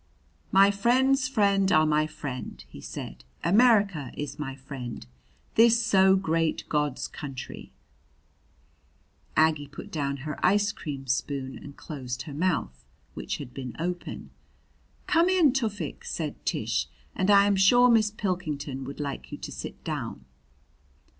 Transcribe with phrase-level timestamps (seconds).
[0.51, 3.23] "My friend's friend are my friend," he said.
[3.43, 5.05] "America is my friend
[5.53, 7.71] this so great God's country!"
[9.37, 12.83] Aggie put down her ice cream spoon and closed her mouth,
[13.13, 14.31] which had been open.
[15.05, 19.51] "Come in, Tufik," said Tish; "and I am sure Miss Pilkington would like you to
[19.51, 20.25] sit down."